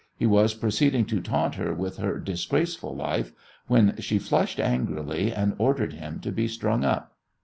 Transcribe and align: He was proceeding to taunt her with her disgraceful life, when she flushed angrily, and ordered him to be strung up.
He 0.15 0.25
was 0.25 0.55
proceeding 0.55 1.05
to 1.05 1.21
taunt 1.21 1.53
her 1.53 1.75
with 1.75 1.97
her 1.97 2.17
disgraceful 2.17 2.95
life, 2.95 3.33
when 3.67 3.97
she 3.99 4.17
flushed 4.17 4.59
angrily, 4.59 5.31
and 5.31 5.53
ordered 5.59 5.93
him 5.93 6.19
to 6.21 6.31
be 6.31 6.47
strung 6.47 6.83
up. 6.83 7.13